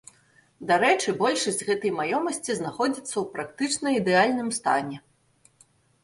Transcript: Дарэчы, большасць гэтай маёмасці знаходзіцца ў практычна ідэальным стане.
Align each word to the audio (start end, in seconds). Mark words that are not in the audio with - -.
Дарэчы, 0.69 1.09
большасць 1.17 1.59
гэтай 1.67 1.91
маёмасці 1.99 2.55
знаходзіцца 2.59 3.13
ў 3.13 3.23
практычна 3.35 3.87
ідэальным 3.99 4.49
стане. 4.59 4.97